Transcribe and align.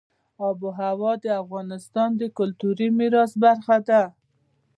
آب 0.47 0.57
وهوا 0.65 1.13
د 1.23 1.25
افغانستان 1.43 2.09
د 2.17 2.23
کلتوري 2.37 2.87
میراث 2.97 3.31
برخه 3.43 3.77
ده. 3.87 4.01